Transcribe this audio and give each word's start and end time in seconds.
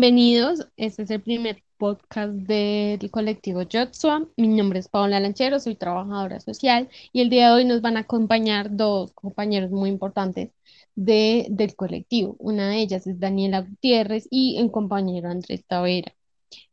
Bienvenidos, 0.00 0.68
este 0.76 1.02
es 1.02 1.10
el 1.10 1.20
primer 1.20 1.64
podcast 1.76 2.32
del 2.32 3.10
colectivo 3.10 3.62
Jotsua. 3.68 4.28
Mi 4.36 4.46
nombre 4.46 4.78
es 4.78 4.86
Paola 4.86 5.18
Lanchero, 5.18 5.58
soy 5.58 5.74
trabajadora 5.74 6.38
social 6.38 6.88
y 7.12 7.20
el 7.20 7.30
día 7.30 7.48
de 7.48 7.54
hoy 7.54 7.64
nos 7.64 7.80
van 7.80 7.96
a 7.96 8.00
acompañar 8.02 8.76
dos 8.76 9.12
compañeros 9.12 9.72
muy 9.72 9.90
importantes 9.90 10.52
de, 10.94 11.48
del 11.50 11.74
colectivo. 11.74 12.36
Una 12.38 12.68
de 12.68 12.76
ellas 12.78 13.08
es 13.08 13.18
Daniela 13.18 13.62
Gutiérrez 13.62 14.28
y 14.30 14.62
un 14.62 14.68
compañero 14.68 15.30
Andrés 15.30 15.64
Tavera. 15.66 16.14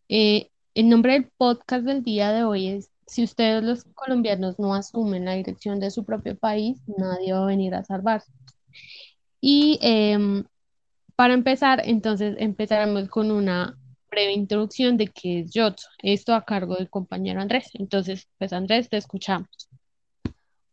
Eh, 0.07 0.51
el 0.75 0.87
nombre 0.87 1.13
del 1.13 1.27
podcast 1.35 1.83
del 1.83 2.03
día 2.03 2.31
de 2.31 2.43
hoy 2.43 2.67
es 2.67 2.91
Si 3.07 3.23
ustedes 3.23 3.63
los 3.63 3.85
colombianos 3.95 4.59
no 4.59 4.75
asumen 4.75 5.25
la 5.25 5.33
dirección 5.33 5.79
de 5.79 5.89
su 5.89 6.05
propio 6.05 6.37
país, 6.37 6.77
nadie 6.95 7.33
va 7.33 7.41
a 7.41 7.47
venir 7.47 7.73
a 7.73 7.83
salvarse. 7.83 8.31
Y 9.41 9.79
em, 9.81 10.45
para 11.15 11.33
empezar, 11.33 11.81
entonces 11.85 12.35
empezaremos 12.39 13.07
con 13.09 13.31
una 13.31 13.77
breve 14.09 14.33
introducción 14.33 14.97
de 14.97 15.07
qué 15.07 15.41
es 15.41 15.51
YOTSO. 15.51 15.89
Esto 16.03 16.33
a 16.33 16.43
cargo 16.43 16.75
del 16.75 16.89
compañero 16.89 17.41
Andrés. 17.41 17.69
Entonces, 17.73 18.29
pues 18.37 18.53
Andrés, 18.53 18.89
te 18.89 18.97
escuchamos. 18.97 19.47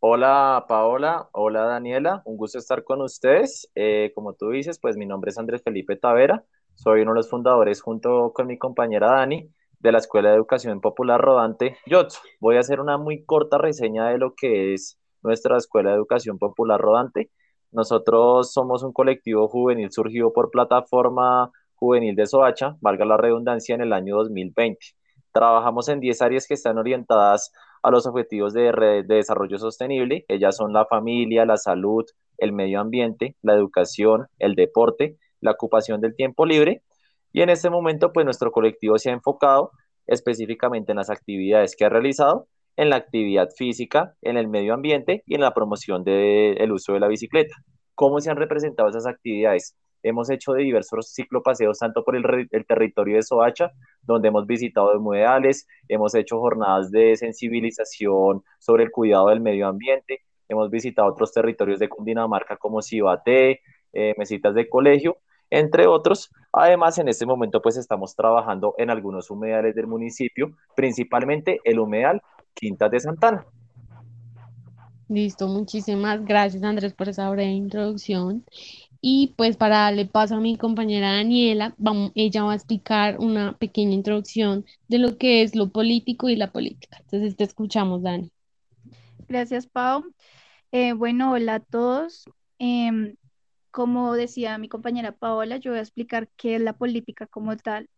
Hola 0.01 0.65
Paola, 0.69 1.29
hola 1.31 1.63
Daniela, 1.63 2.23
un 2.25 2.37
gusto 2.37 2.59
estar 2.59 2.83
con 2.83 3.01
ustedes. 3.03 3.71
Eh, 3.77 4.11
como 4.17 4.35
tú 4.35 4.51
dices, 4.51 4.81
pues 4.81 4.97
mi 4.97 5.07
nombre 5.07 5.31
es 5.31 5.39
Andrés 5.39 5.63
Felipe 5.63 5.95
Tavera, 5.95 6.45
soy 6.75 7.03
uno 7.03 7.13
de 7.13 7.19
los 7.19 7.31
fundadores 7.31 7.81
junto 7.81 8.33
con 8.33 8.49
mi 8.49 8.59
compañera 8.59 9.13
Dani 9.13 9.49
de 9.79 9.93
la 9.93 9.99
Escuela 9.99 10.31
de 10.31 10.35
Educación 10.35 10.81
Popular 10.81 11.21
Rodante 11.21 11.77
YOTSO. 11.87 12.21
Voy 12.41 12.57
a 12.57 12.61
hacer 12.61 12.81
una 12.81 12.99
muy 12.99 13.25
corta 13.25 13.59
reseña 13.59 14.09
de 14.09 14.19
lo 14.19 14.35
que 14.35 14.75
es 14.75 14.99
nuestra 15.23 15.57
Escuela 15.57 15.91
de 15.91 15.97
Educación 15.97 16.37
Popular 16.37 16.81
Rodante 16.81 17.31
nosotros 17.73 18.53
somos 18.53 18.83
un 18.83 18.93
colectivo 18.93 19.49
juvenil 19.49 19.91
surgido 19.91 20.33
por 20.33 20.51
plataforma 20.51 21.51
juvenil 21.75 22.15
de 22.15 22.27
Soacha, 22.27 22.77
valga 22.81 23.05
la 23.05 23.17
redundancia, 23.17 23.75
en 23.75 23.81
el 23.81 23.93
año 23.93 24.17
2020. 24.17 24.79
Trabajamos 25.33 25.89
en 25.89 25.99
10 25.99 26.23
áreas 26.23 26.47
que 26.47 26.55
están 26.55 26.79
orientadas 26.79 27.51
a 27.83 27.91
los 27.91 28.07
objetivos 28.07 28.53
de, 28.53 28.71
de, 28.73 29.15
desarrollo 29.17 29.59
sostenible. 29.59 30.25
Ellas 30.29 30.57
son 30.57 30.73
la 30.73 30.87
familia, 30.87 31.45
la 31.45 31.57
salud, 31.57 32.05
el 32.39 32.53
medio 32.53 32.81
ambiente, 32.81 33.37
la 33.43 33.55
educación, 33.55 34.29
el 34.39 34.55
deporte, 34.55 35.17
la 35.41 35.53
ocupación 35.53 36.01
del 36.01 36.15
tiempo 36.15 36.47
libre. 36.47 36.83
Y 37.33 37.41
en 37.41 37.49
este 37.49 37.71
momento, 37.71 38.13
pues 38.13 38.25
nuestro 38.25 38.53
colectivo 38.53 38.99
se 38.99 39.11
ha 39.11 39.15
enfocado 39.15 39.73
específicamente 40.07 40.93
en 40.93 40.99
las 40.99 41.11
actividades 41.11 41.75
que 41.75 41.85
ha 41.85 41.89
realizado 41.89 42.47
en 42.77 42.91
la 42.91 42.97
actividad 42.97 43.51
física, 43.57 44.15
en 44.23 44.37
el 44.37 44.49
medio 44.49 44.75
ambiente 44.75 45.23
y 45.27 45.35
en 45.35 45.41
la 45.41 45.55
promoción 45.55 46.05
del 46.05 46.73
uso 46.73 46.93
de 46.93 47.01
la 47.01 47.09
bicicleta. 47.09 47.55
¿Cómo 47.95 48.21
se 48.21 48.31
han 48.31 48.37
representado 48.37 48.89
esas 48.89 49.07
actividades? 49.07 49.77
Hemos 50.03 50.31
hecho 50.31 50.53
de 50.53 50.65
diversos 50.65 51.13
ciclopaseos 51.15 51.79
tanto 51.79 52.05
por 52.05 52.17
el, 52.17 52.49
territorio 52.67 53.17
de 53.17 53.23
Soacha, 53.23 53.71
donde 54.03 54.29
hemos 54.29 54.47
visitado 54.47 54.99
humedales, 54.99 55.67
hemos 55.89 56.15
hecho 56.15 56.41
jornadas 56.41 56.91
de 56.91 57.17
sensibilización 57.17 58.43
sobre 58.59 58.85
el 58.85 58.91
cuidado 58.91 59.29
del 59.29 59.41
medio 59.41 59.69
ambiente, 59.69 60.21
hemos 60.49 60.71
visitado 60.71 61.09
otros 61.09 61.33
territorios 61.33 61.79
de 61.79 61.89
Cundinamarca 61.89 62.57
como 62.57 62.83
Cibaté, 62.83 63.61
eh, 63.93 64.15
mesitas 64.19 64.55
de 64.55 64.69
colegio, 64.69 65.19
entre 65.51 65.87
otros. 65.87 66.33
Además, 66.53 66.99
en 66.99 67.09
este 67.09 67.27
momento 67.27 67.63
pues 67.63 67.77
estamos 67.77 68.17
trabajando 68.17 68.75
en 68.79 68.91
algunos 68.91 69.31
humedales 69.31 69.75
del 69.75 69.87
municipio, 69.87 70.57
principalmente 70.75 71.61
el 71.65 71.79
humedal 71.79 72.23
Quintas 72.55 72.91
de 72.91 73.01
Santana. 73.01 73.47
Listo, 75.09 75.47
muchísimas 75.47 76.25
gracias 76.25 76.63
Andrés 76.63 76.95
por 76.95 77.09
esa 77.09 77.29
breve 77.29 77.51
introducción. 77.51 78.45
Y 79.05 79.35
pues 79.37 79.57
para 79.57 79.79
darle 79.79 80.07
paso 80.07 80.37
a 80.37 80.41
mi 80.41 80.57
compañera 80.57 81.13
Daniela, 81.13 81.75
vamos, 81.77 82.13
ella 82.15 82.45
va 82.45 82.53
a 82.53 82.55
explicar 82.55 83.19
una 83.19 83.59
pequeña 83.59 83.95
introducción 83.95 84.65
de 84.89 84.99
lo 84.99 85.19
que 85.19 85.43
es 85.43 85.57
lo 85.57 85.71
político 85.71 86.29
y 86.29 86.37
la 86.37 86.53
política. 86.53 86.99
Entonces 87.01 87.37
te 87.37 87.45
escuchamos, 87.45 88.03
Dani. 88.03 88.31
Gracias, 89.29 89.67
Pau. 89.67 90.05
Eh, 90.71 90.93
bueno, 90.93 91.33
hola 91.33 91.57
a 91.57 91.61
todos. 91.61 92.25
Em, 92.59 93.17
como 93.73 94.15
decía 94.15 94.57
mi 94.59 94.69
compañera 94.69 95.13
Paola, 95.13 95.57
yo 95.57 95.73
voy 95.73 95.79
a 95.79 95.83
explicar 95.83 96.29
qué 96.37 96.55
es 96.55 96.61
la 96.63 96.75
política 96.75 97.27
como 97.27 97.57
tal. 97.57 97.89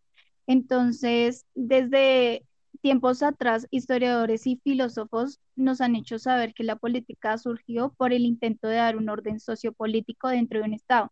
Entonces, 0.46 1.44
desde 1.54 2.46
tiempos 2.84 3.22
atrás, 3.22 3.66
historiadores 3.70 4.46
y 4.46 4.60
filósofos 4.62 5.40
nos 5.56 5.80
han 5.80 5.96
hecho 5.96 6.18
saber 6.18 6.52
que 6.52 6.64
la 6.64 6.76
política 6.76 7.38
surgió 7.38 7.94
por 7.96 8.12
el 8.12 8.26
intento 8.26 8.68
de 8.68 8.76
dar 8.76 8.98
un 8.98 9.08
orden 9.08 9.40
sociopolítico 9.40 10.28
dentro 10.28 10.58
de 10.58 10.66
un 10.66 10.74
Estado. 10.74 11.10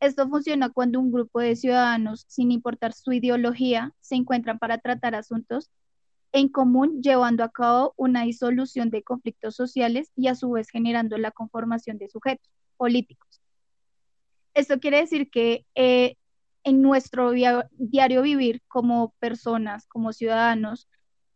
Esto 0.00 0.26
funciona 0.26 0.70
cuando 0.70 0.98
un 0.98 1.12
grupo 1.12 1.40
de 1.40 1.54
ciudadanos, 1.54 2.24
sin 2.28 2.50
importar 2.50 2.94
su 2.94 3.12
ideología, 3.12 3.92
se 4.00 4.14
encuentran 4.14 4.58
para 4.58 4.78
tratar 4.78 5.14
asuntos 5.14 5.70
en 6.32 6.48
común, 6.48 7.02
llevando 7.02 7.44
a 7.44 7.50
cabo 7.50 7.92
una 7.98 8.22
disolución 8.22 8.88
de 8.88 9.02
conflictos 9.02 9.54
sociales 9.54 10.10
y 10.16 10.28
a 10.28 10.34
su 10.34 10.50
vez 10.52 10.70
generando 10.70 11.18
la 11.18 11.30
conformación 11.30 11.98
de 11.98 12.08
sujetos 12.08 12.48
políticos. 12.78 13.42
Esto 14.54 14.80
quiere 14.80 15.00
decir 15.00 15.28
que 15.28 15.66
eh, 15.74 16.16
en 16.66 16.82
nuestro 16.82 17.30
diario 17.30 18.22
vivir 18.22 18.60
como 18.66 19.14
personas, 19.20 19.86
como 19.86 20.12
ciudadanos, 20.12 20.88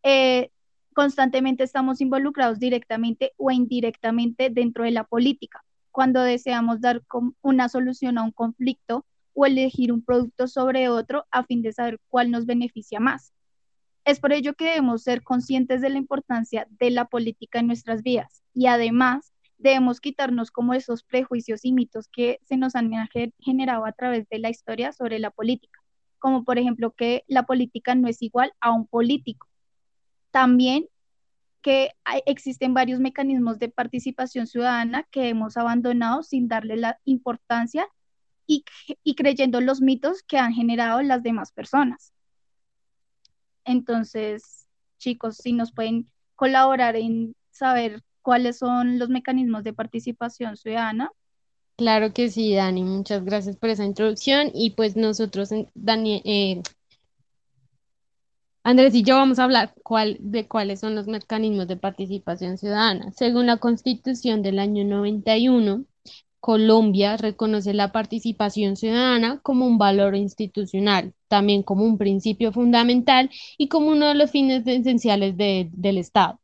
eh, 0.03 0.51
constantemente 0.93 1.63
estamos 1.63 2.01
involucrados 2.01 2.59
directamente 2.59 3.33
o 3.37 3.53
indirectamente 3.53 4.51
dentro 4.51 4.83
de 4.83 4.91
la 4.91 5.05
política. 5.05 5.65
Cuando 5.93 6.21
deseamos 6.23 6.81
dar 6.81 7.03
una 7.43 7.69
solución 7.69 8.19
a 8.19 8.25
un 8.25 8.33
conflicto 8.33 9.07
o 9.33 9.47
elegir 9.47 9.93
un 9.93 10.03
producto 10.03 10.49
sobre 10.49 10.89
otro 10.89 11.25
a 11.31 11.45
fin 11.45 11.63
de 11.63 11.73
saber 11.73 12.01
cuál 12.09 12.33
nos 12.33 12.45
beneficia 12.45 12.99
más. 12.99 13.33
Es 14.05 14.19
por 14.19 14.33
ello 14.33 14.55
que 14.55 14.65
debemos 14.65 15.05
ser 15.05 15.23
conscientes 15.23 15.81
de 15.81 15.91
la 15.91 15.99
importancia 15.99 16.67
de 16.81 16.91
la 16.91 17.05
política 17.05 17.61
en 17.61 17.69
nuestras 17.69 18.03
vidas 18.03 18.43
y 18.53 18.67
además 18.67 19.33
debemos 19.61 20.01
quitarnos 20.01 20.51
como 20.51 20.75
esos 20.75 21.05
prejuicios 21.05 21.65
y 21.65 21.73
mitos 21.73 22.09
que 22.09 22.41
se 22.45 22.57
nos 22.57 22.75
han 22.75 22.91
generado 23.39 23.85
a 23.85 23.93
través 23.93 24.29
de 24.29 24.39
la 24.39 24.51
historia 24.51 24.93
sobre 24.93 25.19
la 25.19 25.31
política, 25.31 25.81
como 26.19 26.45
por 26.45 26.59
ejemplo 26.59 26.93
que 26.93 27.25
la 27.29 27.45
política 27.45 27.95
no 27.95 28.09
es 28.09 28.23
igual 28.23 28.53
a 28.61 28.73
un 28.73 28.87
político. 28.87 29.47
También 30.31 30.89
que 31.63 31.91
existen 32.25 32.73
varios 32.73 33.01
mecanismos 33.01 33.59
de 33.59 33.69
participación 33.69 34.47
ciudadana 34.47 35.07
que 35.11 35.29
hemos 35.29 35.59
abandonado 35.59 36.23
sin 36.23 36.49
darle 36.49 36.77
la 36.77 36.99
importancia 37.05 37.87
y, 38.47 38.65
y 39.05 39.15
creyendo 39.15 39.61
los 39.61 39.83
mitos 39.83 40.23
que 40.23 40.39
han 40.39 40.55
generado 40.55 41.03
las 41.03 41.23
demás 41.23 41.53
personas. 41.53 42.15
Entonces, 43.67 44.67
chicos, 44.97 45.37
si 45.37 45.53
nos 45.53 45.71
pueden 45.71 46.11
colaborar 46.35 46.97
en 46.97 47.37
saber 47.51 48.03
cuáles 48.31 48.59
son 48.59 49.01
los 49.01 49.09
mecanismos 49.09 49.65
de 49.65 49.73
participación 49.73 50.57
ciudadana. 50.57 51.11
Claro 51.75 52.13
que 52.13 52.31
sí, 52.31 52.55
Dani, 52.55 52.85
muchas 52.85 53.25
gracias 53.25 53.57
por 53.57 53.71
esa 53.71 53.85
introducción 53.85 54.53
y 54.55 54.71
pues 54.71 54.95
nosotros, 54.95 55.49
Dani, 55.75 56.23
eh, 56.25 56.63
Andrés 58.63 58.95
y 58.95 59.03
yo 59.03 59.17
vamos 59.17 59.41
a 59.41 59.45
hablar 59.45 59.75
de 60.21 60.47
cuáles 60.47 60.79
son 60.79 60.95
los 60.95 61.09
mecanismos 61.09 61.67
de 61.67 61.77
participación 61.77 62.57
ciudadana. 62.57 63.11
Según 63.11 63.47
la 63.47 63.57
Constitución 63.57 64.43
del 64.43 64.61
año 64.61 64.85
91, 64.85 65.87
Colombia 66.39 67.17
reconoce 67.17 67.75
la 67.75 67.91
participación 67.91 68.77
ciudadana 68.77 69.41
como 69.43 69.67
un 69.67 69.77
valor 69.77 70.15
institucional, 70.15 71.15
también 71.27 71.65
como 71.65 71.85
un 71.85 71.99
principio 71.99 72.53
fundamental 72.53 73.29
y 73.59 73.67
como 73.67 73.89
uno 73.89 74.07
de 74.07 74.15
los 74.15 74.31
fines 74.31 74.65
esenciales 74.69 75.37
del 75.37 75.99
Estado. 75.99 76.40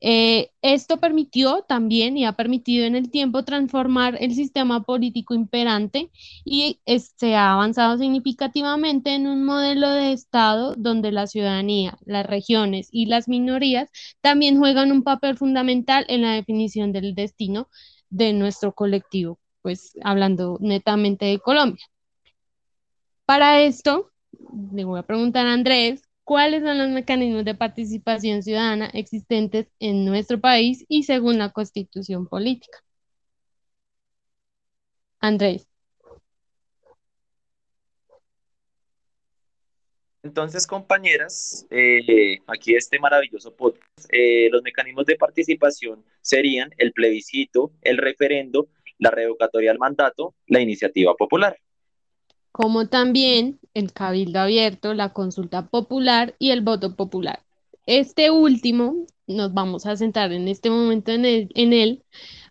Eh, 0.00 0.50
esto 0.60 0.98
permitió 0.98 1.62
también 1.66 2.18
y 2.18 2.26
ha 2.26 2.32
permitido 2.32 2.84
en 2.84 2.96
el 2.96 3.10
tiempo 3.10 3.44
transformar 3.44 4.18
el 4.20 4.34
sistema 4.34 4.82
político 4.82 5.34
imperante 5.34 6.10
y 6.44 6.80
se 7.16 7.34
ha 7.34 7.52
avanzado 7.54 7.96
significativamente 7.96 9.14
en 9.14 9.26
un 9.26 9.44
modelo 9.44 9.88
de 9.90 10.12
Estado 10.12 10.74
donde 10.76 11.12
la 11.12 11.26
ciudadanía, 11.26 11.98
las 12.04 12.26
regiones 12.26 12.88
y 12.92 13.06
las 13.06 13.26
minorías 13.26 13.90
también 14.20 14.58
juegan 14.58 14.92
un 14.92 15.02
papel 15.02 15.38
fundamental 15.38 16.04
en 16.08 16.22
la 16.22 16.32
definición 16.32 16.92
del 16.92 17.14
destino 17.14 17.68
de 18.10 18.34
nuestro 18.34 18.74
colectivo, 18.74 19.38
pues 19.62 19.92
hablando 20.04 20.58
netamente 20.60 21.24
de 21.24 21.38
Colombia. 21.38 21.84
Para 23.24 23.62
esto, 23.62 24.10
le 24.72 24.84
voy 24.84 24.98
a 25.00 25.02
preguntar 25.02 25.46
a 25.46 25.54
Andrés 25.54 26.02
cuáles 26.26 26.64
son 26.64 26.78
los 26.78 26.88
mecanismos 26.90 27.44
de 27.44 27.54
participación 27.54 28.42
ciudadana 28.42 28.90
existentes 28.94 29.68
en 29.78 30.04
nuestro 30.04 30.40
país 30.40 30.84
y 30.88 31.04
según 31.04 31.38
la 31.38 31.50
constitución 31.52 32.26
política. 32.26 32.82
Andrés. 35.20 35.68
Entonces, 40.24 40.66
compañeras, 40.66 41.64
eh, 41.70 42.40
aquí 42.48 42.74
este 42.74 42.98
maravilloso 42.98 43.54
podcast, 43.54 44.06
eh, 44.10 44.48
los 44.50 44.62
mecanismos 44.64 45.06
de 45.06 45.14
participación 45.14 46.04
serían 46.22 46.70
el 46.78 46.92
plebiscito, 46.92 47.70
el 47.82 47.98
referendo, 47.98 48.66
la 48.98 49.12
revocatoria 49.12 49.70
del 49.70 49.78
mandato, 49.78 50.34
la 50.48 50.60
iniciativa 50.60 51.14
popular. 51.14 51.56
Como 52.56 52.88
también 52.88 53.60
el 53.74 53.92
cabildo 53.92 54.40
abierto, 54.40 54.94
la 54.94 55.12
consulta 55.12 55.66
popular 55.66 56.34
y 56.38 56.52
el 56.52 56.62
voto 56.62 56.96
popular. 56.96 57.42
Este 57.84 58.30
último 58.30 59.04
nos 59.26 59.52
vamos 59.52 59.84
a 59.84 59.94
centrar 59.94 60.32
en 60.32 60.48
este 60.48 60.70
momento 60.70 61.12
en 61.12 61.26
él, 61.74 62.02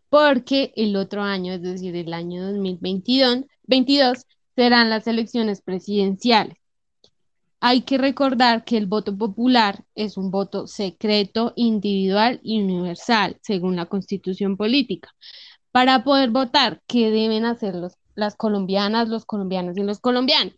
porque 0.07 0.74
el 0.75 0.96
otro 0.96 1.24
año, 1.24 1.54
es 1.54 1.63
decir, 1.63 1.96
el 1.96 2.13
año 2.13 2.52
2022, 2.52 4.28
serán 4.56 4.92
las 4.92 5.07
elecciones 5.07 5.63
presidenciales. 5.63 6.56
Hay 7.60 7.81
que 7.81 7.98
recordar 7.98 8.63
que 8.63 8.78
el 8.78 8.86
voto 8.86 9.18
popular 9.18 9.86
es 9.96 10.18
un 10.18 10.30
voto 10.30 10.68
secreto, 10.68 11.54
individual 11.56 12.40
y 12.44 12.62
universal, 12.62 13.40
según 13.42 13.75
la 13.75 13.88
constitución 13.88 14.56
política. 14.56 15.10
Para 15.72 16.04
poder 16.04 16.30
votar, 16.30 16.84
¿qué 16.86 17.10
deben 17.10 17.44
hacer 17.44 17.74
las 18.16 18.36
colombianas, 18.36 19.10
los 19.10 19.26
colombianos 19.26 19.78
y 19.78 19.84
los 19.84 20.00
colombianos? 20.00 20.56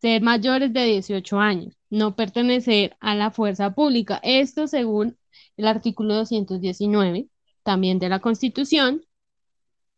Ser 0.00 0.22
mayores 0.22 0.72
de 0.72 0.84
18 0.84 1.38
años, 1.40 1.74
no 1.90 2.14
pertenecer 2.16 2.96
a 3.00 3.14
la 3.14 3.30
fuerza 3.30 3.74
pública. 3.74 4.20
Esto 4.22 4.68
según 4.68 5.18
el 5.56 5.66
artículo 5.66 6.14
219 6.14 7.28
también 7.62 7.98
de 7.98 8.08
la 8.08 8.20
Constitución. 8.20 9.02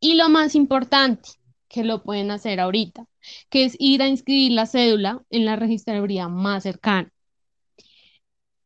Y 0.01 0.15
lo 0.15 0.29
más 0.29 0.55
importante, 0.55 1.31
que 1.69 1.85
lo 1.85 2.03
pueden 2.03 2.31
hacer 2.33 2.59
ahorita, 2.59 3.07
que 3.49 3.65
es 3.65 3.77
ir 3.79 4.03
a 4.03 4.09
inscribir 4.09 4.53
la 4.53 4.67
cédula 4.67 5.23
en 5.31 5.45
la 5.45 5.57
registraduría 5.57 6.29
más 6.29 6.65
cercana. 6.65 7.13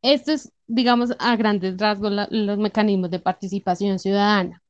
Esto 0.02 0.32
es, 0.32 0.52
digamos, 0.66 1.10
a 1.18 1.36
grandes 1.36 1.76
rasgos 1.78 2.12
los 2.30 2.58
mecanismos 2.58 3.10
de 3.10 3.18
participación 3.20 3.98
ciudadana. 3.98 4.63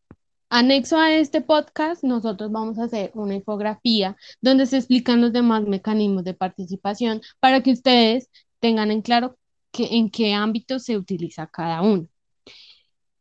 Anexo 0.56 0.96
a 1.00 1.12
este 1.12 1.40
podcast, 1.40 2.04
nosotros 2.04 2.52
vamos 2.52 2.78
a 2.78 2.84
hacer 2.84 3.10
una 3.14 3.34
infografía 3.34 4.16
donde 4.40 4.66
se 4.66 4.76
explican 4.76 5.20
los 5.20 5.32
demás 5.32 5.64
mecanismos 5.64 6.22
de 6.22 6.32
participación 6.32 7.22
para 7.40 7.60
que 7.60 7.72
ustedes 7.72 8.30
tengan 8.60 8.92
en 8.92 9.02
claro 9.02 9.36
que, 9.72 9.96
en 9.96 10.10
qué 10.10 10.32
ámbito 10.32 10.78
se 10.78 10.96
utiliza 10.96 11.48
cada 11.48 11.82
uno. 11.82 12.06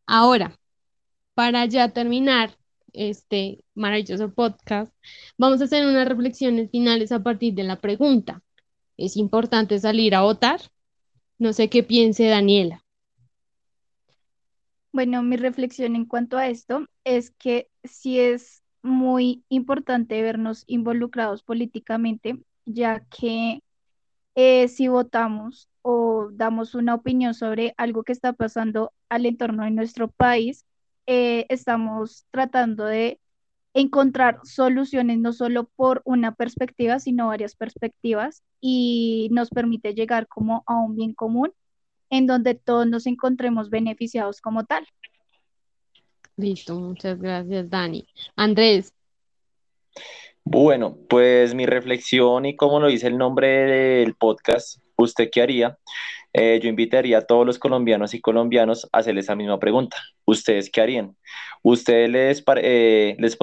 Ahora, 0.06 0.59
para 1.33 1.65
ya 1.65 1.89
terminar 1.89 2.56
este 2.94 3.65
maravilloso 3.74 4.31
podcast, 4.31 4.94
vamos 5.36 5.59
a 5.59 5.63
hacer 5.63 5.88
unas 5.88 6.07
reflexiones 6.07 6.69
finales 6.69 7.12
a 7.12 7.24
partir 7.24 7.56
de 7.56 7.63
la 7.63 7.81
pregunta. 7.81 8.44
¿Es 8.95 9.18
importante 9.18 9.79
salir 9.79 10.13
a 10.13 10.21
votar? 10.21 10.62
No 11.39 11.51
sé 11.51 11.68
qué 11.68 11.81
piense 11.81 12.25
Daniela. 12.25 12.86
Bueno, 14.91 15.24
mi 15.24 15.36
reflexión 15.36 15.95
en 15.95 16.06
cuanto 16.06 16.38
a 16.38 16.47
esto 16.47 16.86
es 17.03 17.31
que 17.31 17.69
sí 17.83 18.19
es 18.19 18.63
muy 18.81 19.44
importante 19.50 20.21
vernos 20.21 20.63
involucrados 20.67 21.44
políticamente, 21.44 22.39
ya 22.65 23.01
que 23.05 23.61
eh, 24.35 24.67
si 24.67 24.88
votamos 24.88 25.69
o 25.81 26.29
damos 26.33 26.75
una 26.75 26.95
opinión 26.95 27.33
sobre 27.33 27.73
algo 27.77 28.03
que 28.03 28.13
está 28.13 28.33
pasando 28.33 28.94
al 29.09 29.25
entorno 29.25 29.63
de 29.63 29.71
nuestro 29.71 30.07
país, 30.09 30.65
eh, 31.07 31.45
estamos 31.50 32.25
tratando 32.31 32.85
de 32.85 33.19
encontrar 33.73 34.39
soluciones 34.44 35.19
no 35.19 35.33
solo 35.33 35.65
por 35.75 36.01
una 36.05 36.35
perspectiva, 36.35 37.00
sino 37.00 37.27
varias 37.27 37.55
perspectivas 37.55 38.44
y 38.61 39.29
nos 39.31 39.50
permite 39.50 39.94
llegar 39.94 40.27
como 40.27 40.63
a 40.67 40.75
un 40.79 40.95
bien 40.95 41.13
común 41.13 41.51
en 42.09 42.27
donde 42.27 42.55
todos 42.55 42.88
nos 42.88 43.07
encontremos 43.07 43.69
beneficiados 43.69 44.41
como 44.41 44.65
tal. 44.65 44.88
Listo, 46.38 46.75
muchas 46.75 47.19
gracias, 47.19 47.69
Dani. 47.69 48.07
Andrés. 48.35 48.94
Bueno, 50.44 50.97
pues 51.07 51.53
mi 51.56 51.65
reflexión 51.65 52.45
y 52.45 52.56
como 52.56 52.80
lo 52.80 52.88
dice 52.88 53.07
el 53.07 53.18
nombre 53.18 53.47
del 53.47 54.15
podcast, 54.15 54.80
¿usted 54.97 55.30
qué 55.31 55.41
haría? 55.41 55.77
Eh, 56.33 56.59
yo 56.62 56.68
invitaría 56.68 57.19
a 57.19 57.21
todos 57.21 57.45
los 57.45 57.59
colombianos 57.59 58.13
y 58.13 58.19
colombianos 58.19 58.89
a 58.91 58.97
hacerles 58.97 59.25
esa 59.25 59.35
misma 59.35 59.59
pregunta. 59.59 59.97
¿Ustedes 60.25 60.69
qué 60.71 60.81
harían? 60.81 61.15
¿Ustedes 61.62 62.09
les, 62.09 62.44
eh, 62.57 63.15
les, 63.19 63.38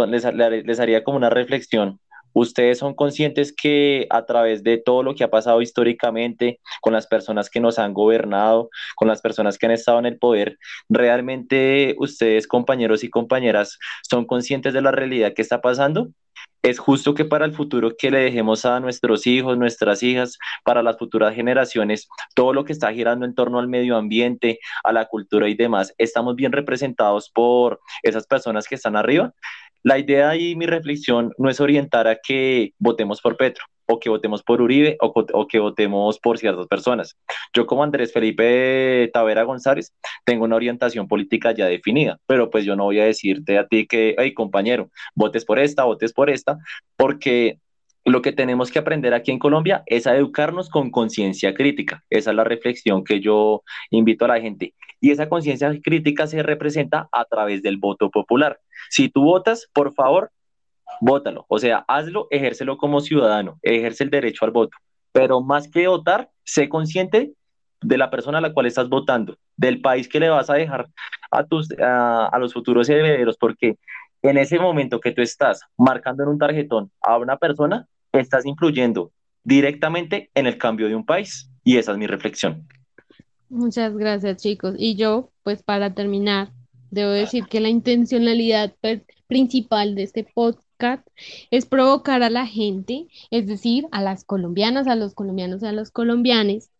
les, 0.64 0.80
haría 0.80 1.04
como 1.04 1.16
una 1.16 1.30
reflexión? 1.30 2.00
¿Ustedes 2.32 2.78
son 2.78 2.94
conscientes 2.94 3.52
que 3.54 4.06
a 4.10 4.24
través 4.26 4.62
de 4.62 4.78
todo 4.78 5.02
lo 5.02 5.14
que 5.14 5.24
ha 5.24 5.30
pasado 5.30 5.62
históricamente 5.62 6.60
con 6.80 6.92
las 6.92 7.06
personas 7.06 7.50
que 7.50 7.60
nos 7.60 7.78
han 7.78 7.94
gobernado, 7.94 8.70
con 8.96 9.08
las 9.08 9.20
personas 9.20 9.58
que 9.58 9.66
han 9.66 9.72
estado 9.72 9.98
en 9.98 10.06
el 10.06 10.18
poder, 10.18 10.58
realmente 10.88 11.94
ustedes, 11.98 12.46
compañeros 12.46 13.04
y 13.04 13.10
compañeras, 13.10 13.78
son 14.08 14.26
conscientes 14.26 14.72
de 14.74 14.82
la 14.82 14.92
realidad 14.92 15.32
que 15.34 15.42
está 15.42 15.60
pasando? 15.60 16.08
es 16.62 16.78
justo 16.78 17.14
que 17.14 17.24
para 17.24 17.46
el 17.46 17.52
futuro 17.52 17.96
que 17.96 18.10
le 18.10 18.18
dejemos 18.18 18.64
a 18.64 18.80
nuestros 18.80 19.26
hijos, 19.26 19.56
nuestras 19.56 20.02
hijas, 20.02 20.38
para 20.64 20.82
las 20.82 20.98
futuras 20.98 21.34
generaciones, 21.34 22.08
todo 22.34 22.52
lo 22.52 22.64
que 22.64 22.72
está 22.72 22.92
girando 22.92 23.24
en 23.24 23.34
torno 23.34 23.58
al 23.58 23.68
medio 23.68 23.96
ambiente, 23.96 24.60
a 24.84 24.92
la 24.92 25.06
cultura 25.06 25.48
y 25.48 25.54
demás, 25.54 25.94
estamos 25.98 26.36
bien 26.36 26.52
representados 26.52 27.30
por 27.30 27.80
esas 28.02 28.26
personas 28.26 28.66
que 28.68 28.74
están 28.74 28.96
arriba. 28.96 29.32
La 29.82 29.98
idea 29.98 30.36
y 30.36 30.56
mi 30.56 30.66
reflexión 30.66 31.32
no 31.38 31.48
es 31.48 31.60
orientar 31.60 32.06
a 32.06 32.16
que 32.16 32.74
votemos 32.78 33.20
por 33.20 33.36
Petro 33.36 33.64
o 33.86 33.98
que 33.98 34.08
votemos 34.08 34.42
por 34.42 34.62
Uribe 34.62 34.96
o, 35.00 35.46
que 35.48 35.58
votemos 35.58 36.18
por 36.20 36.38
ciertas 36.38 36.66
personas. 36.66 37.16
Yo 37.52 37.66
como 37.66 37.82
Andrés 37.82 38.12
Felipe 38.12 39.10
Tavera 39.12 39.42
González 39.42 39.92
tengo 40.24 40.44
una 40.44 40.56
orientación 40.56 41.08
política 41.08 41.52
ya 41.52 41.66
definida, 41.66 42.18
pero 42.26 42.50
pues 42.50 42.64
yo 42.64 42.76
no 42.76 42.84
voy 42.84 43.00
a 43.00 43.04
decirte 43.04 43.58
a 43.58 43.66
ti 43.66 43.86
que, 43.86 44.14
hey 44.18 44.32
compañero, 44.32 44.90
votes 45.14 45.44
por 45.44 45.58
esta, 45.58 45.84
votes 45.84 46.12
por 46.12 46.30
esta, 46.30 46.58
porque 46.96 47.58
lo 48.10 48.22
que 48.22 48.32
tenemos 48.32 48.70
que 48.70 48.78
aprender 48.78 49.14
aquí 49.14 49.30
en 49.30 49.38
Colombia 49.38 49.82
es 49.86 50.06
a 50.06 50.16
educarnos 50.16 50.68
con 50.68 50.90
conciencia 50.90 51.54
crítica. 51.54 52.02
Esa 52.10 52.30
es 52.30 52.36
la 52.36 52.44
reflexión 52.44 53.04
que 53.04 53.20
yo 53.20 53.62
invito 53.90 54.24
a 54.24 54.28
la 54.28 54.40
gente. 54.40 54.74
Y 55.00 55.10
esa 55.10 55.28
conciencia 55.28 55.72
crítica 55.82 56.26
se 56.26 56.42
representa 56.42 57.08
a 57.12 57.24
través 57.24 57.62
del 57.62 57.78
voto 57.78 58.10
popular. 58.10 58.58
Si 58.90 59.08
tú 59.08 59.22
votas, 59.22 59.68
por 59.72 59.94
favor, 59.94 60.30
vótalo. 61.00 61.46
O 61.48 61.58
sea, 61.58 61.84
hazlo, 61.88 62.26
ejércelo 62.30 62.76
como 62.76 63.00
ciudadano, 63.00 63.58
ejerce 63.62 64.04
el 64.04 64.10
derecho 64.10 64.44
al 64.44 64.50
voto. 64.50 64.76
Pero 65.12 65.40
más 65.40 65.68
que 65.68 65.86
votar, 65.86 66.30
sé 66.44 66.68
consciente 66.68 67.32
de 67.80 67.98
la 67.98 68.10
persona 68.10 68.38
a 68.38 68.42
la 68.42 68.52
cual 68.52 68.66
estás 68.66 68.88
votando, 68.88 69.36
del 69.56 69.80
país 69.80 70.08
que 70.08 70.20
le 70.20 70.28
vas 70.28 70.50
a 70.50 70.54
dejar 70.54 70.88
a, 71.30 71.44
tus, 71.44 71.68
a, 71.80 72.36
los 72.38 72.52
futuros 72.52 72.88
herederos, 72.88 73.36
porque 73.38 73.76
en 74.22 74.36
ese 74.36 74.58
momento 74.58 75.00
que 75.00 75.12
tú 75.12 75.22
estás 75.22 75.62
marcando 75.78 76.22
en 76.22 76.28
un 76.28 76.38
tarjetón 76.38 76.90
a 77.00 77.16
una 77.16 77.38
persona, 77.38 77.86
estás 78.12 78.46
influyendo 78.46 79.12
directamente 79.44 80.30
en 80.34 80.46
el 80.46 80.58
cambio 80.58 80.88
de 80.88 80.96
un 80.96 81.04
país. 81.04 81.50
Y 81.64 81.76
esa 81.76 81.92
es 81.92 81.98
mi 81.98 82.06
reflexión. 82.06 82.66
Muchas 83.48 83.96
gracias, 83.96 84.42
chicos. 84.42 84.74
Y 84.78 84.96
yo, 84.96 85.30
pues 85.42 85.62
para 85.62 85.94
terminar, 85.94 86.52
debo 86.90 87.10
decir 87.10 87.44
que 87.46 87.60
la 87.60 87.68
intencionalidad 87.68 88.74
principal 89.26 89.94
de 89.94 90.04
este 90.04 90.24
podcast 90.24 91.06
es 91.50 91.66
provocar 91.66 92.22
a 92.22 92.30
la 92.30 92.46
gente, 92.46 93.08
es 93.30 93.46
decir, 93.46 93.86
a 93.92 94.02
las 94.02 94.24
colombianas, 94.24 94.86
a 94.86 94.96
los 94.96 95.14
colombianos 95.14 95.62
a 95.62 95.72
los 95.72 95.90
colombianes, 95.90 96.70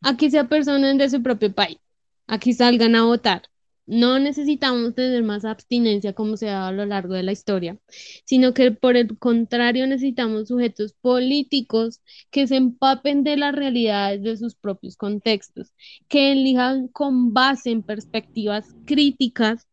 a 0.00 0.16
que 0.16 0.30
se 0.30 0.38
apersonen 0.38 0.98
de 0.98 1.10
su 1.10 1.22
propio 1.22 1.52
país, 1.52 1.78
a 2.26 2.38
salgan 2.52 2.94
a 2.94 3.04
votar. 3.04 3.42
No 3.86 4.18
necesitamos 4.18 4.94
tener 4.94 5.22
más 5.24 5.44
abstinencia 5.44 6.12
como 6.12 6.36
se 6.36 6.48
ha 6.48 6.52
dado 6.52 6.66
a 6.68 6.72
lo 6.72 6.86
largo 6.86 7.14
de 7.14 7.24
la 7.24 7.32
historia, 7.32 7.78
sino 8.24 8.54
que 8.54 8.70
por 8.70 8.96
el 8.96 9.18
contrario 9.18 9.86
necesitamos 9.86 10.48
sujetos 10.48 10.94
políticos 11.00 12.00
que 12.30 12.46
se 12.46 12.56
empapen 12.56 13.24
de 13.24 13.36
las 13.36 13.54
realidades 13.54 14.22
de 14.22 14.36
sus 14.36 14.54
propios 14.54 14.96
contextos, 14.96 15.72
que 16.08 16.32
elijan 16.32 16.88
con 16.88 17.34
base 17.34 17.70
en 17.70 17.82
perspectivas 17.82 18.66
críticas 18.84 19.66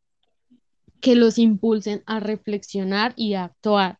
que 0.99 1.15
los 1.15 1.37
impulsen 1.37 2.03
a 2.05 2.19
reflexionar 2.19 3.13
y 3.15 3.35
a 3.35 3.45
actuar. 3.45 3.99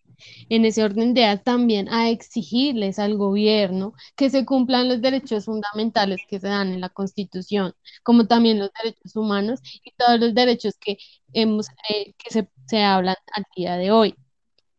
En 0.50 0.66
ese 0.66 0.84
orden 0.84 1.14
de 1.14 1.22
ideas 1.22 1.44
también 1.44 1.90
a 1.90 2.10
exigirles 2.10 3.00
al 3.00 3.18
gobierno 3.18 3.94
que 4.16 4.30
se 4.30 4.46
cumplan 4.46 4.90
los 4.90 5.02
derechos 5.02 5.46
fundamentales 5.46 6.20
que 6.28 6.40
se 6.40 6.48
dan 6.48 6.70
en 6.74 6.82
la 6.82 6.90
Constitución, 6.90 7.74
como 8.04 8.28
también 8.28 8.60
los 8.60 8.72
derechos 8.82 9.16
humanos 9.16 9.60
y 9.84 9.92
todos 9.98 10.20
los 10.20 10.34
derechos 10.34 10.76
que, 10.80 10.98
hemos, 11.34 11.68
eh, 11.90 12.14
que 12.18 12.48
se, 12.68 12.84
hablan 12.84 13.16
al 13.34 13.46
día 13.56 13.78
de 13.78 13.92
hoy. 13.92 14.16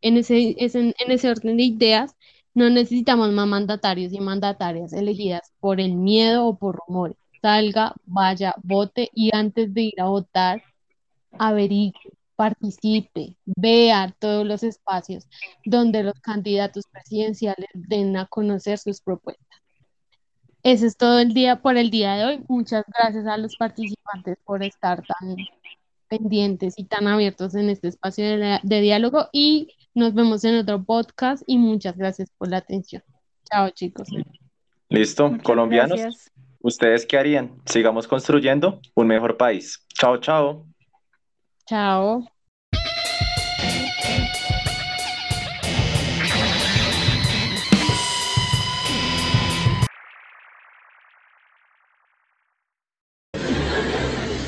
En 0.03 0.17
ese, 0.17 0.57
en 0.59 0.95
ese 1.11 1.31
orden 1.31 1.57
de 1.57 1.65
ideas, 1.65 2.15
no 2.55 2.71
necesitamos 2.71 3.31
más 3.33 3.47
mandatarios 3.47 4.13
y 4.13 4.21
mandatarias 4.21 4.93
elegidas 4.93 5.53
por 5.61 5.81
el 5.81 5.95
miedo 5.95 6.47
o 6.47 6.59
por 6.59 6.77
rumores. 6.77 7.17
Salga, 7.43 7.95
vaya, 8.05 8.55
vote 8.63 9.09
y 9.15 9.35
antes 9.35 9.73
de 9.73 9.83
ir 9.83 10.01
a 10.01 10.07
votar, 10.07 10.63
averigue, 11.39 11.99
participe, 12.41 13.37
vea 13.45 14.17
todos 14.19 14.47
los 14.47 14.63
espacios 14.63 15.29
donde 15.67 16.03
los 16.03 16.15
candidatos 16.23 16.87
presidenciales 16.91 17.69
den 17.75 18.17
a 18.17 18.25
conocer 18.29 18.79
sus 18.79 19.03
propuestas. 19.03 19.61
Eso 20.63 20.87
es 20.87 20.97
todo 20.97 21.19
el 21.19 21.35
día 21.35 21.61
por 21.61 21.77
el 21.77 21.91
día 21.91 22.15
de 22.15 22.25
hoy. 22.25 22.45
Muchas 22.49 22.85
gracias 22.99 23.27
a 23.27 23.37
los 23.37 23.57
participantes 23.57 24.39
por 24.43 24.63
estar 24.63 25.03
tan 25.03 25.37
pendientes 26.09 26.79
y 26.79 26.85
tan 26.85 27.09
abiertos 27.09 27.55
en 27.57 27.69
este 27.69 27.89
espacio 27.89 28.25
de, 28.25 28.59
de 28.63 28.81
diálogo 28.81 29.29
y 29.33 29.75
Nos 29.93 30.15
vemos 30.15 30.43
en 30.45 30.57
otro 30.57 30.83
podcast 30.83 31.43
y 31.47 31.59
muchas 31.59 31.95
gracias 31.99 32.31
por 32.39 32.49
la 32.49 32.57
atención. 32.57 33.03
Chao, 33.51 33.69
chicos. 33.69 34.09
Listo, 34.89 35.29
Muchas 35.29 35.43
colombianos, 35.43 36.01
gracias. 36.01 36.33
¿ustedes 36.61 37.05
qué 37.05 37.19
harían? 37.19 37.61
Sigamos 37.67 38.09
construyendo 38.09 38.81
un 38.95 39.09
mejor 39.09 39.37
país. 39.37 39.85
Chao, 39.93 40.17
chao. 40.17 40.65
Chao. 41.71 42.25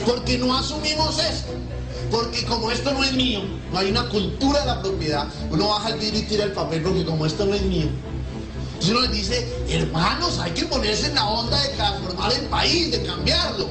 Porque 0.05 0.37
no 0.39 0.53
asumimos 0.53 1.21
esto. 1.21 1.53
Porque 2.11 2.45
como 2.45 2.73
esto 2.73 2.93
no 2.93 3.05
es 3.05 3.13
mío, 3.13 3.43
no 3.71 3.79
hay 3.79 3.93
una 3.93 4.09
cultura 4.09 4.59
de 4.59 4.67
la 4.67 4.83
propiedad, 4.83 5.29
uno 5.49 5.69
baja 5.69 5.91
el 5.91 6.01
vidrio 6.01 6.23
y 6.23 6.25
tira 6.25 6.45
el 6.47 6.53
papel 6.53 6.83
porque 6.83 7.05
como 7.05 7.25
esto 7.25 7.47
no 7.47 7.55
es 7.55 7.63
mío. 7.63 7.87
Entonces 8.73 8.91
uno 8.91 9.01
les 9.03 9.13
dice, 9.13 9.65
hermanos, 9.69 10.41
hay 10.41 10.51
que 10.51 10.65
ponerse 10.65 11.07
en 11.07 11.15
la 11.15 11.29
onda 11.29 11.57
de 11.63 11.69
transformar 11.77 12.33
el 12.33 12.47
país, 12.47 12.91
de 12.91 13.01
cambiarlo. 13.05 13.69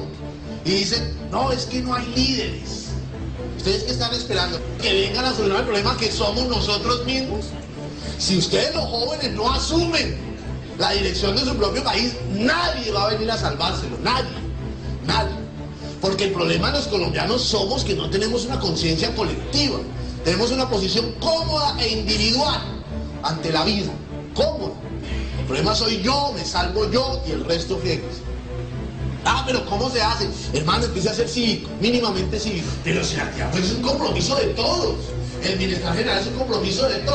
Y 0.64 0.70
dicen, 0.70 1.14
no, 1.30 1.52
es 1.52 1.66
que 1.66 1.82
no 1.82 1.92
hay 1.92 2.06
líderes. 2.16 2.81
¿Ustedes 3.56 3.84
qué 3.84 3.92
están 3.92 4.12
esperando? 4.14 4.60
Que 4.80 4.92
vengan 4.92 5.24
a 5.24 5.30
solucionar 5.30 5.60
el 5.60 5.64
problema 5.64 5.96
que 5.96 6.10
somos 6.10 6.46
nosotros 6.46 7.04
mismos. 7.04 7.46
Si 8.18 8.36
ustedes 8.36 8.74
los 8.74 8.84
jóvenes 8.84 9.32
no 9.32 9.50
asumen 9.52 10.16
la 10.78 10.90
dirección 10.92 11.36
de 11.36 11.42
su 11.42 11.54
propio 11.56 11.82
país, 11.84 12.14
nadie 12.30 12.90
va 12.90 13.04
a 13.04 13.10
venir 13.10 13.30
a 13.30 13.36
salvárselo, 13.36 13.98
nadie, 14.02 14.30
nadie. 15.06 15.34
Porque 16.00 16.24
el 16.24 16.32
problema 16.32 16.72
de 16.72 16.78
los 16.78 16.88
colombianos 16.88 17.42
somos 17.42 17.84
que 17.84 17.94
no 17.94 18.10
tenemos 18.10 18.44
una 18.44 18.58
conciencia 18.58 19.14
colectiva, 19.14 19.78
tenemos 20.24 20.50
una 20.50 20.68
posición 20.68 21.12
cómoda 21.20 21.76
e 21.80 21.88
individual 21.88 22.60
ante 23.22 23.52
la 23.52 23.64
vida, 23.64 23.92
cómoda. 24.34 24.74
El 25.38 25.46
problema 25.46 25.74
soy 25.74 26.00
yo, 26.02 26.32
me 26.34 26.44
salvo 26.44 26.90
yo 26.90 27.22
y 27.28 27.32
el 27.32 27.44
resto 27.44 27.78
friegues. 27.78 28.22
Ah, 29.24 29.44
pero 29.46 29.64
¿cómo 29.66 29.90
se 29.90 30.00
hace? 30.00 30.28
Hermano, 30.52 30.84
empiece 30.84 31.08
a 31.08 31.14
ser 31.14 31.28
cívico, 31.28 31.70
mínimamente 31.80 32.38
cívico. 32.38 32.68
Pero 32.84 33.00
la 33.00 33.50
pues 33.50 33.64
es 33.64 33.72
un 33.72 33.82
compromiso 33.82 34.36
de 34.36 34.46
todos. 34.48 34.96
El 35.42 35.58
bienestar 35.58 35.94
general 35.96 36.20
es 36.20 36.26
un 36.26 36.34
compromiso 36.34 36.88
de 36.88 36.96
todos. 36.96 37.06